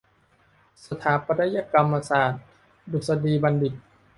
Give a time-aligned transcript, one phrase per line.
[0.85, 2.37] สถาปัตยกรรมศาสตร
[2.91, 3.73] ดุษฎีบัณฑิต